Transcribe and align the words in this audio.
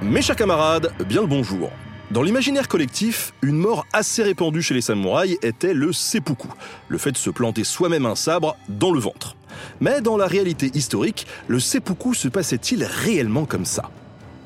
Mes 0.00 0.22
chers 0.22 0.36
camarades, 0.36 0.92
bien 1.08 1.22
le 1.22 1.26
bonjour. 1.26 1.70
Dans 2.12 2.22
l'imaginaire 2.22 2.68
collectif, 2.68 3.34
une 3.42 3.56
mort 3.56 3.84
assez 3.92 4.22
répandue 4.22 4.62
chez 4.62 4.72
les 4.72 4.80
samouraïs 4.80 5.38
était 5.42 5.74
le 5.74 5.92
seppuku, 5.92 6.46
le 6.86 6.98
fait 6.98 7.10
de 7.10 7.16
se 7.16 7.30
planter 7.30 7.64
soi-même 7.64 8.06
un 8.06 8.14
sabre 8.14 8.56
dans 8.68 8.92
le 8.92 9.00
ventre. 9.00 9.34
Mais 9.80 10.00
dans 10.00 10.16
la 10.16 10.28
réalité 10.28 10.70
historique, 10.72 11.26
le 11.48 11.58
seppuku 11.58 12.14
se 12.14 12.28
passait-il 12.28 12.84
réellement 12.84 13.44
comme 13.44 13.64
ça? 13.64 13.90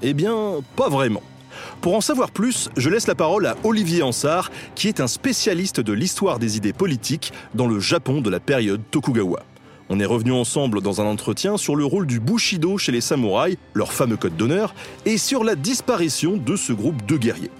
Eh 0.01 0.15
bien, 0.15 0.35
pas 0.75 0.89
vraiment. 0.89 1.23
Pour 1.83 1.95
en 1.95 2.01
savoir 2.01 2.31
plus, 2.31 2.71
je 2.79 2.89
laisse 2.89 3.07
la 3.07 3.15
parole 3.15 3.45
à 3.45 3.57
Olivier 3.63 4.03
Ansart, 4.03 4.51
qui 4.75 4.89
est 4.89 5.01
un 5.01 5.07
spécialiste 5.07 5.81
de 5.81 5.93
l'histoire 5.93 6.39
des 6.39 6.57
idées 6.57 6.73
politiques 6.73 7.31
dans 7.55 7.67
le 7.67 7.79
Japon 7.79 8.23
de 8.23 8.31
la 8.31 8.41
période 8.41 8.81
Tokugawa. 8.91 9.45
On 9.89 10.01
est 10.01 10.05
revenu 10.05 10.33
ensemble 10.33 10.81
dans 10.81 11.01
un 11.01 11.05
entretien 11.05 11.57
sur 11.57 11.77
le 11.77 11.85
rôle 11.85 12.07
du 12.07 12.21
Bushido 12.21 12.79
chez 12.79 12.93
les 12.93 13.01
samouraïs, 13.01 13.57
leur 13.75 13.93
fameux 13.93 14.17
code 14.17 14.37
d'honneur, 14.37 14.75
et 15.05 15.19
sur 15.19 15.45
la 15.45 15.55
disparition 15.55 16.37
de 16.37 16.57
ce 16.57 16.73
groupe 16.73 17.05
de 17.07 17.17
guerriers. 17.17 17.51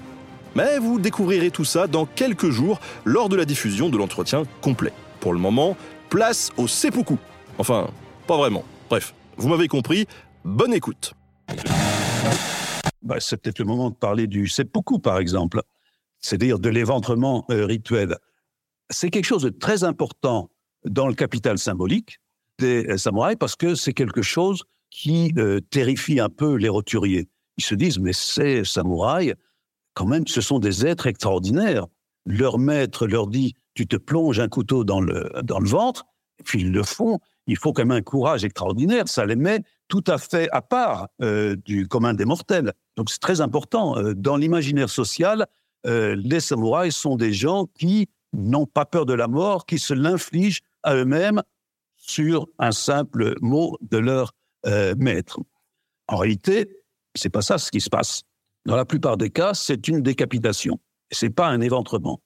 Mais 0.55 0.79
vous 0.79 0.99
découvrirez 0.99 1.51
tout 1.51 1.65
ça 1.65 1.87
dans 1.87 2.07
quelques 2.07 2.51
jours 2.51 2.81
lors 3.05 3.29
de 3.29 3.37
la 3.37 3.45
diffusion 3.45 3.89
de 3.89 3.97
l'entretien 3.97 4.45
complet. 4.61 4.93
Pour 5.21 5.33
le 5.33 5.39
moment, 5.39 5.77
place 6.11 6.51
au 6.57 6.69
seppuku. 6.69 7.17
Enfin, 7.59 7.89
pas 8.27 8.37
vraiment. 8.37 8.65
Bref, 8.91 9.15
vous 9.37 9.49
m'avez 9.49 9.69
compris, 9.69 10.07
bonne 10.45 10.75
écoute. 10.75 11.15
Bah, 13.03 13.17
c'est 13.19 13.37
peut-être 13.37 13.59
le 13.59 13.65
moment 13.65 13.91
de 13.91 13.95
parler 13.95 14.27
du 14.27 14.47
seppuku, 14.47 14.99
par 15.01 15.19
exemple, 15.19 15.63
c'est-à-dire 16.21 16.59
de 16.59 16.69
l'éventrement 16.69 17.45
euh, 17.51 17.67
rituel. 17.67 18.17
C'est 18.91 19.11
quelque 19.11 19.25
chose 19.25 19.43
de 19.43 19.49
très 19.49 19.85
important 19.85 20.51
dans 20.85 21.09
le 21.09 21.15
capital 21.15 21.59
symbolique 21.59 22.19
des 22.59 22.87
euh, 22.89 22.97
samouraïs 22.97 23.37
parce 23.39 23.57
que 23.57 23.75
c'est 23.75 23.93
quelque 23.93 24.23
chose 24.23 24.63
qui 24.91 25.33
euh, 25.39 25.61
terrifie 25.71 26.21
un 26.21 26.29
peu 26.29 26.55
les 26.55 26.69
roturiers. 26.69 27.29
Ils 27.57 27.65
se 27.65 27.75
disent, 27.75 27.99
mais 27.99 28.13
ces 28.13 28.65
samouraïs, 28.65 29.35
quand 29.95 30.07
même, 30.07 30.27
ce 30.27 30.41
sont 30.41 30.59
des 30.59 30.87
êtres 30.87 31.07
extraordinaires. 31.07 31.87
Leur 32.25 32.59
maître 32.59 33.07
leur 33.07 33.27
dit, 33.27 33.55
tu 33.75 33.87
te 33.87 33.97
plonges 33.97 34.41
un 34.41 34.49
couteau 34.49 34.85
dans 34.85 35.01
le, 35.01 35.31
dans 35.43 35.59
le 35.59 35.69
ventre, 35.69 36.05
et 36.39 36.43
puis 36.43 36.61
ils 36.61 36.73
le 36.73 36.83
font. 36.83 37.19
Il 37.47 37.57
faut 37.57 37.73
quand 37.73 37.83
même 37.83 37.97
un 37.97 38.03
courage 38.03 38.45
extraordinaire. 38.45 39.09
Ça 39.09 39.27
les 39.27 39.37
met 39.37 39.63
tout 39.89 40.05
à 40.07 40.19
fait 40.19 40.49
à 40.53 40.63
part 40.63 41.09
euh, 41.21 41.57
du 41.65 41.89
commun 41.89 42.15
des 42.15 42.25
mortels. 42.25 42.73
Donc 42.97 43.11
c'est 43.11 43.21
très 43.21 43.41
important. 43.41 43.97
dans 44.15 44.37
l'imaginaire 44.37 44.91
social, 44.91 45.47
les 45.85 46.41
samouraïs 46.41 46.95
sont 46.95 47.17
des 47.17 47.33
gens 47.33 47.67
qui 47.67 48.09
n'ont 48.33 48.67
pas 48.67 48.85
peur 48.85 49.05
de 49.05 49.15
la 49.15 49.29
mort, 49.29 49.67
qui 49.67 49.79
se 49.79 49.95
l'infligent 49.95 50.63
à 50.83 50.95
eux-mêmes 50.95 51.43
sur 51.97 52.49
un 52.59 52.73
simple 52.73 53.35
mot 53.41 53.79
de 53.81 53.99
leur 53.99 54.33
euh, 54.67 54.95
maître. 54.99 55.41
En 56.09 56.17
réalité, 56.17 56.69
c'est 57.15 57.31
pas 57.31 57.43
ça 57.43 57.59
ce 57.59 57.71
qui 57.71 57.81
se 57.81 57.89
passe. 57.89 58.23
Dans 58.67 58.77
la 58.77 58.85
plupart 58.85 59.17
des 59.17 59.31
cas, 59.31 59.55
c'est 59.55 59.89
une 59.89 60.03
décapitation. 60.03 60.79
C'est 61.11 61.31
pas 61.31 61.49
un 61.49 61.61
éventrement. 61.61 62.21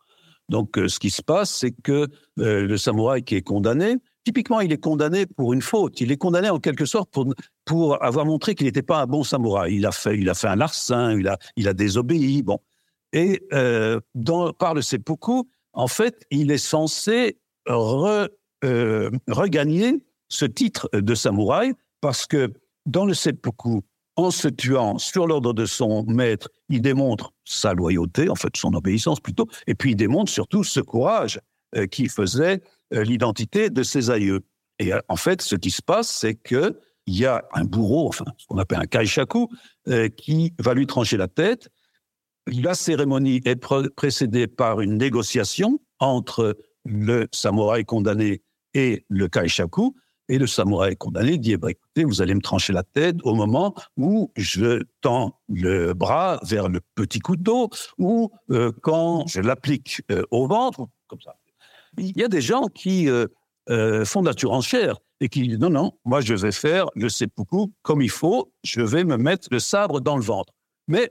Donc, 0.48 0.78
euh, 0.78 0.88
ce 0.88 0.98
qui 0.98 1.10
se 1.10 1.22
passe, 1.22 1.50
c'est 1.50 1.72
que 1.72 2.08
euh, 2.38 2.66
le 2.66 2.76
samouraï 2.78 3.22
qui 3.22 3.34
est 3.34 3.42
condamné, 3.42 3.97
typiquement, 4.25 4.60
il 4.60 4.72
est 4.72 4.81
condamné 4.81 5.26
pour 5.26 5.52
une 5.52 5.62
faute. 5.62 6.00
Il 6.00 6.10
est 6.10 6.16
condamné 6.16 6.48
en 6.48 6.58
quelque 6.58 6.84
sorte 6.84 7.10
pour, 7.10 7.26
pour 7.64 8.02
avoir 8.02 8.25
montré 8.25 8.54
qu'il 8.54 8.66
n'était 8.66 8.82
pas 8.82 9.02
un 9.02 9.06
bon 9.06 9.25
samouraï. 9.25 9.76
Il 9.76 9.86
a 9.86 9.92
fait, 9.92 10.19
il 10.19 10.28
a 10.31 10.34
fait 10.34 10.48
un 10.48 10.56
larcin, 10.56 11.19
il 11.19 11.28
a, 11.28 11.38
il 11.56 11.69
a 11.69 11.75
désobéi. 11.75 12.42
Bon. 12.42 12.60
Et 13.12 13.42
dans, 14.14 14.52
par 14.52 14.75
le 14.75 14.82
seppuku, 14.82 15.44
en 15.72 15.88
fait, 15.88 16.26
il 16.31 16.50
est 16.50 16.58
censé 16.58 17.38
re, 17.66 18.28
euh, 18.66 19.10
regagner 19.28 20.03
ce 20.28 20.44
titre 20.44 20.88
de 20.93 21.15
samouraï 21.15 21.72
parce 22.00 22.27
que 22.27 22.53
dans 22.84 23.04
le 23.04 23.15
seppuku, 23.15 23.82
en 24.16 24.31
se 24.31 24.49
tuant 24.49 24.99
sur 24.99 25.27
l'ordre 25.27 25.53
de 25.53 25.66
son 25.66 26.04
maître, 26.06 26.49
il 26.69 26.81
démontre 26.81 27.32
sa 27.44 27.75
loyauté, 27.75 28.28
en 28.28 28.34
fait 28.34 28.56
son 28.56 28.75
obéissance 28.75 29.21
plutôt, 29.21 29.47
et 29.66 29.75
puis 29.75 29.93
il 29.93 29.97
démontre 29.97 30.32
surtout 30.32 30.65
ce 30.65 30.81
courage 30.81 31.41
euh, 31.76 31.87
qui 31.87 32.09
faisait 32.09 32.62
euh, 32.94 33.05
l'identité 33.05 33.71
de 33.71 33.82
ses 33.82 34.10
aïeux. 34.10 34.41
Et 34.78 34.93
en 35.09 35.16
fait, 35.16 35.43
ce 35.43 35.56
qui 35.56 35.71
se 35.71 35.82
passe, 35.82 36.09
c'est 36.09 36.34
que 36.34 36.78
il 37.06 37.16
y 37.16 37.25
a 37.25 37.44
un 37.55 37.65
bourreau, 37.65 38.09
enfin 38.09 38.25
ce 38.37 38.47
qu'on 38.47 38.59
appelle 38.59 38.81
un 38.81 38.87
kaishaku, 38.87 39.49
qui 40.16 40.53
va 40.59 40.75
lui 40.75 40.88
trancher 40.88 41.16
la 41.16 41.28
tête. 41.28 41.69
La 42.49 42.75
cérémonie 42.75 43.41
est 43.44 43.56
précédée 43.94 44.49
par 44.49 44.81
une 44.81 44.99
négociation 44.99 45.81
entre 46.00 46.56
le 46.84 47.28
samouraï 47.32 47.84
condamné 47.84 48.43
et 48.76 49.04
le 49.09 49.26
kaishaku. 49.26 49.97
Et 50.28 50.38
le 50.38 50.47
samouraï 50.47 50.97
condamné 50.97 51.38
dit, 51.38 51.53
eh 51.53 51.56
ben, 51.56 51.69
écoutez, 51.69 52.04
vous 52.04 52.20
allez 52.20 52.34
me 52.34 52.41
trancher 52.41 52.72
la 52.72 52.82
tête 52.82 53.16
au 53.22 53.34
moment 53.34 53.75
où 53.97 54.32
je 54.37 54.82
tends 55.00 55.38
le 55.48 55.94
bras 55.94 56.41
vers 56.42 56.69
le 56.69 56.81
petit 56.97 57.20
couteau 57.20 57.70
ou 57.97 58.31
euh, 58.50 58.72
quand 58.82 59.25
je 59.28 59.41
l'applique 59.41 60.03
euh, 60.10 60.25
au 60.32 60.48
ventre, 60.48 60.88
comme 61.06 61.20
ça. 61.20 61.37
Il 61.97 62.19
y 62.19 62.25
a 62.25 62.28
des 62.28 62.41
gens 62.41 62.66
qui 62.66 63.09
euh, 63.09 64.04
font 64.04 64.20
de 64.20 64.26
la 64.26 64.37
surenchère 64.37 64.97
et 65.20 65.28
qui 65.28 65.47
disent, 65.47 65.58
non, 65.58 65.70
non, 65.70 65.93
moi 66.04 66.20
je 66.20 66.34
vais 66.34 66.53
faire 66.53 66.87
le 66.97 67.08
seppuku 67.08 67.72
comme 67.82 68.03
il 68.03 68.10
faut, 68.10 68.53
je 68.64 68.82
vais 68.82 69.04
me 69.04 69.16
mettre 69.16 69.48
le 69.53 69.60
sabre 69.60 70.00
dans 70.00 70.16
le 70.16 70.22
ventre. 70.22 70.53
Mais 70.88 71.10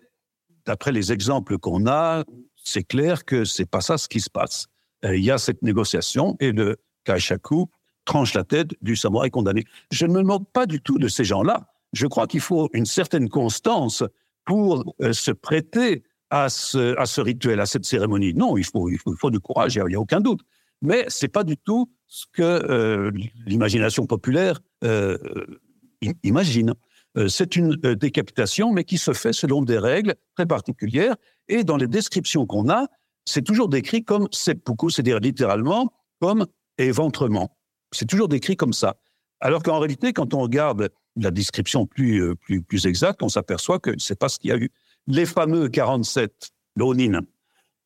d'après 0.66 0.92
les 0.92 1.14
exemples 1.14 1.58
qu'on 1.58 1.88
a, 1.88 2.26
c'est 2.58 2.84
clair 2.84 3.24
que 3.24 3.46
c'est 3.46 3.66
pas 3.66 3.82
ça 3.82 3.97
ce 3.97 4.09
qui 4.09 4.20
se 4.20 4.30
passe. 4.30 4.68
Il 5.03 5.24
y 5.24 5.32
a 5.32 5.38
cette 5.38 5.62
négociation 5.62 6.36
et 6.40 6.52
le 6.52 6.78
Kaishaku 7.06 7.68
tranche 8.06 8.34
la 8.34 8.44
tête 8.44 8.72
du 8.82 8.96
samouraï 8.96 9.32
condamné. 9.32 9.66
Je 9.92 10.06
ne 10.06 10.14
me 10.14 10.22
moque 10.22 10.50
pas 10.52 10.66
du 10.66 10.82
tout 10.82 10.98
de 10.98 11.08
ces 11.08 11.24
gens-là. 11.24 11.68
Je 11.94 12.08
crois 12.08 12.28
qu'il 12.28 12.42
faut 12.42 12.70
une 12.74 12.86
certaine 12.86 13.30
constance 13.30 14.04
pour 14.46 14.96
euh, 15.02 15.14
se 15.14 15.32
prêter 15.32 16.04
à 16.30 16.50
ce, 16.50 17.22
rituel, 17.22 17.60
à 17.60 17.66
cette 17.66 17.86
cérémonie. 17.86 18.34
Non, 18.34 18.58
il 18.58 18.66
faut, 18.66 18.90
il 18.90 19.00
faut, 19.00 19.32
du 19.32 19.40
courage, 19.40 19.76
il 19.76 19.84
n'y 19.86 19.96
a, 19.96 20.00
aucun 20.00 20.20
doute. 20.20 20.42
Mais 20.82 21.06
ce 21.08 21.26
n'est 21.26 21.30
pas 21.30 21.44
du 21.44 21.58
tout 21.58 21.90
ce 22.08 22.26
que 22.34 22.42
euh, 22.42 23.12
l'imagination 23.46 24.06
populaire 24.06 24.60
euh, 24.84 25.18
imagine. 26.24 26.74
c'est 27.28 27.56
une 27.56 27.76
décapitation, 27.76 28.72
mais 28.72 28.84
qui 28.84 28.98
se 28.98 29.14
fait 29.14 29.34
selon 29.34 29.62
des 29.62 29.80
règles 29.80 30.16
très 30.36 30.46
particulières. 30.46 31.16
Et 31.48 31.64
dans 31.64 31.78
les 31.78 31.88
descriptions 31.88 32.46
qu'on 32.46 32.70
a, 32.70 32.88
c'est 33.26 33.44
toujours 33.44 33.70
décrit 33.70 34.04
comme 34.04 34.28
seppuku, 34.32 34.90
c'est-à-dire 34.90 35.20
littéralement 35.20 35.94
comme 36.20 36.46
éventrement. 36.78 37.58
C'est 37.91 38.08
toujours 38.08 38.28
décrit 38.28 38.56
comme 38.56 38.74
ça. 38.74 38.97
Alors 39.40 39.63
qu'en 39.63 39.80
réalité, 39.80 40.13
quand 40.13 40.34
on 40.34 40.40
regarde 40.40 40.90
la 41.16 41.31
description 41.31 41.86
plus, 41.86 42.22
euh, 42.22 42.36
plus, 42.36 42.62
plus 42.62 42.86
exacte, 42.86 43.24
on 43.24 43.30
s'aperçoit 43.30 43.80
que 43.80 43.91
c'est 43.97 44.18
pas 44.18 44.30
ce 44.30 44.40
qu'il 44.40 44.50
y 44.50 44.53
a 44.53 44.58
eu. 44.58 44.72
Les 45.08 45.25
fameux 45.25 45.69
47 45.69 46.50
Lonin 46.75 47.22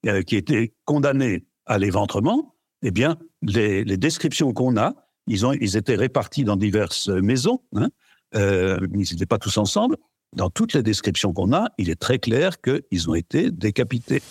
euh, 0.06 0.22
qui 0.22 0.36
étaient 0.36 0.74
condamnés 0.86 1.46
à 1.66 1.78
l'éventrement, 1.78 2.56
eh 2.82 2.92
bien, 2.92 3.18
les, 3.42 3.84
descriptions 3.98 4.54
qu'on 4.54 4.78
a, 4.78 4.94
ils, 5.28 5.46
ont, 5.46 5.54
ils 5.54 5.78
étaient 5.78 5.96
répartis 5.96 6.44
dans 6.44 6.56
diverses 6.56 7.10
maisons, 7.10 7.62
hein, 7.76 7.90
euh, 8.36 8.80
ils 8.94 9.00
n'étaient 9.12 9.26
pas 9.26 9.38
tous 9.38 9.58
ensemble. 9.58 9.98
Dans 10.36 10.50
toutes 10.50 10.74
les 10.74 10.84
descriptions 10.84 11.34
qu'on 11.34 11.54
a, 11.54 11.70
il 11.78 11.90
est 11.90 12.00
très 12.00 12.20
clair 12.20 12.62
qu'ils 12.62 13.10
ont 13.10 13.16
été 13.16 13.52
décapités. 13.52 14.22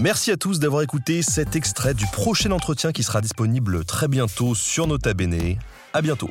Merci 0.00 0.30
à 0.30 0.36
tous 0.36 0.60
d'avoir 0.60 0.82
écouté 0.82 1.22
cet 1.22 1.56
extrait 1.56 1.92
du 1.92 2.06
prochain 2.06 2.52
entretien 2.52 2.92
qui 2.92 3.02
sera 3.02 3.20
disponible 3.20 3.84
très 3.84 4.06
bientôt 4.06 4.54
sur 4.54 4.86
Nota 4.86 5.12
Bene. 5.12 5.56
À 5.92 6.02
bientôt. 6.02 6.30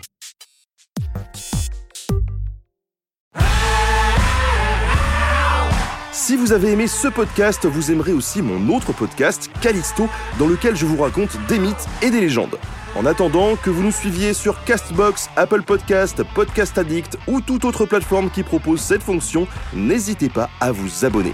Si 6.14 6.38
vous 6.38 6.54
avez 6.54 6.72
aimé 6.72 6.88
ce 6.88 7.10
podcast, 7.10 7.66
vous 7.66 7.92
aimerez 7.92 8.14
aussi 8.14 8.42
mon 8.42 8.74
autre 8.74 8.94
podcast, 8.94 9.50
Callisto, 9.60 10.08
dans 10.40 10.48
lequel 10.48 10.78
je 10.78 10.86
vous 10.86 11.02
raconte 11.02 11.38
des 11.50 11.60
mythes 11.60 11.88
et 12.02 12.10
des 12.10 12.22
légendes. 12.22 12.58
En 12.96 13.06
attendant 13.06 13.58
que 13.58 13.70
vous 13.70 13.84
nous 13.84 13.92
suiviez 13.92 14.34
sur 14.34 14.64
Castbox, 14.64 15.30
Apple 15.36 15.64
Podcast, 15.64 16.24
Podcast 16.34 16.78
Addict 16.78 17.18
ou 17.28 17.42
toute 17.42 17.66
autre 17.66 17.86
plateforme 17.86 18.30
qui 18.30 18.44
propose 18.44 18.80
cette 18.80 19.04
fonction, 19.04 19.46
n'hésitez 19.74 20.30
pas 20.30 20.50
à 20.62 20.72
vous 20.72 21.04
abonner. 21.04 21.34